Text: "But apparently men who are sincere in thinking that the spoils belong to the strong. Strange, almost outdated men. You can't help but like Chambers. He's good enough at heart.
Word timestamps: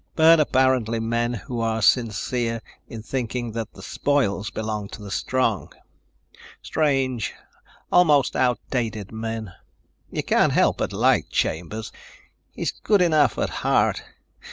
"But 0.15 0.39
apparently 0.39 0.99
men 0.99 1.35
who 1.35 1.59
are 1.59 1.79
sincere 1.83 2.63
in 2.87 3.03
thinking 3.03 3.51
that 3.51 3.73
the 3.73 3.83
spoils 3.83 4.49
belong 4.49 4.87
to 4.87 5.03
the 5.03 5.11
strong. 5.11 5.71
Strange, 6.63 7.35
almost 7.91 8.35
outdated 8.35 9.11
men. 9.11 9.53
You 10.09 10.23
can't 10.23 10.53
help 10.53 10.77
but 10.79 10.91
like 10.91 11.29
Chambers. 11.29 11.91
He's 12.51 12.71
good 12.71 13.03
enough 13.03 13.37
at 13.37 13.51
heart. 13.61 14.01